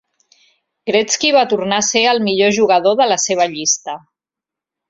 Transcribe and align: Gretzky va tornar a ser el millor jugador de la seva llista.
Gretzky 0.89 1.31
va 1.35 1.43
tornar 1.51 1.79
a 1.83 1.87
ser 1.89 2.03
el 2.13 2.23
millor 2.31 2.57
jugador 2.61 2.99
de 3.03 3.11
la 3.15 3.23
seva 3.29 3.51
llista. 3.55 3.99